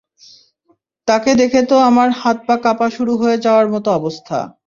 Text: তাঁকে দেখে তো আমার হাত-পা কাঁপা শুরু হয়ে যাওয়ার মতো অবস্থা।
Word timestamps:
তাঁকে 1.07 1.31
দেখে 1.35 1.61
তো 1.65 1.75
আমার 1.89 2.09
হাত-পা 2.21 2.55
কাঁপা 2.63 2.87
শুরু 2.89 3.13
হয়ে 3.21 3.37
যাওয়ার 3.37 3.67
মতো 3.73 3.89
অবস্থা। 3.91 4.37